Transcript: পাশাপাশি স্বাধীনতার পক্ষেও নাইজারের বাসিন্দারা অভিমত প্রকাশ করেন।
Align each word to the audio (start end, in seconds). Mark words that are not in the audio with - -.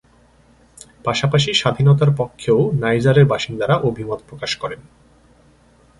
পাশাপাশি 1.03 1.51
স্বাধীনতার 1.53 2.11
পক্ষেও 2.17 2.59
নাইজারের 2.73 3.25
বাসিন্দারা 3.25 3.75
অভিমত 3.89 4.19
প্রকাশ 4.29 4.51
করেন। 4.55 4.81